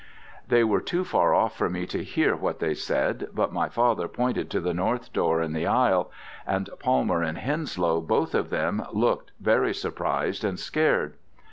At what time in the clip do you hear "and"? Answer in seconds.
6.47-6.71, 7.21-7.37, 10.43-10.57